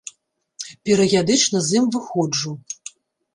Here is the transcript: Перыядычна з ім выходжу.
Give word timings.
Перыядычна 0.89 1.61
з 1.67 1.77
ім 1.81 1.85
выходжу. 1.97 2.51